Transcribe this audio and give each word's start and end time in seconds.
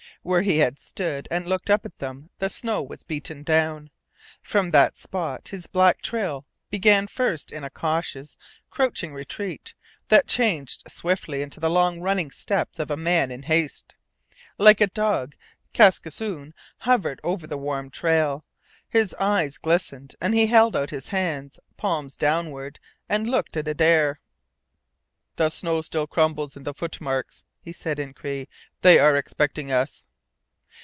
Where 0.23 0.43
he 0.43 0.59
had 0.59 0.77
stood 0.77 1.27
and 1.31 1.47
looked 1.47 1.67
up 1.71 1.83
at 1.83 1.97
them 1.97 2.29
the 2.37 2.51
snow 2.51 2.83
was 2.83 3.03
beaten 3.03 3.41
down; 3.41 3.89
from 4.39 4.69
that 4.69 4.95
spot 4.95 5.47
his 5.47 5.65
back 5.65 5.99
trail 6.03 6.45
began 6.69 7.07
first 7.07 7.51
in 7.51 7.63
a 7.63 7.71
cautious, 7.71 8.37
crouching 8.69 9.15
retreat 9.15 9.73
that 10.09 10.27
changed 10.27 10.83
swiftly 10.87 11.41
into 11.41 11.59
the 11.59 11.71
long 11.71 12.01
running 12.01 12.29
steps 12.29 12.77
of 12.77 12.91
a 12.91 12.95
man 12.97 13.31
in 13.31 13.41
haste. 13.43 13.95
Like 14.59 14.79
a 14.79 14.85
dog, 14.85 15.35
Kaskisoon 15.73 16.53
hovered 16.79 17.19
over 17.23 17.47
the 17.47 17.57
warm 17.57 17.89
trail. 17.89 18.45
His 18.87 19.15
eyes 19.15 19.57
glittered, 19.57 20.13
and 20.21 20.35
he 20.35 20.45
held 20.45 20.75
out 20.75 20.91
his 20.91 21.07
hands, 21.07 21.59
palms 21.77 22.15
downward, 22.15 22.77
and 23.09 23.27
looked 23.27 23.57
at 23.57 23.67
Adare. 23.67 24.19
"The 25.37 25.49
snow 25.49 25.81
still 25.81 26.05
crumbles 26.05 26.55
in 26.55 26.61
the 26.61 26.75
footmarks," 26.75 27.43
he 27.59 27.71
said 27.71 27.97
in 27.97 28.13
Cree. 28.13 28.47
"They 28.83 28.99
are 28.99 29.17
expecting 29.17 29.71
us." 29.71 30.05